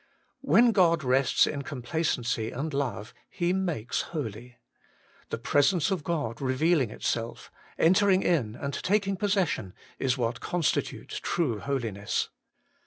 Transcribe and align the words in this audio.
Where 0.39 0.71
God 0.71 1.03
rests 1.03 1.45
in 1.45 1.61
complacency 1.61 2.49
and 2.49 2.73
love, 2.73 3.13
He 3.29 3.53
makes 3.53 4.01
fwly. 4.05 4.55
The 5.29 5.37
Presence 5.37 5.91
of 5.91 6.03
God 6.03 6.41
revealing 6.41 6.89
itself, 6.89 7.51
entering 7.77 8.23
in, 8.23 8.55
and 8.55 8.73
taking 8.73 9.15
possession, 9.15 9.75
is 9.99 10.17
what 10.17 10.39
constitutes 10.39 11.19
true 11.21 11.59
Holiness. 11.59 12.29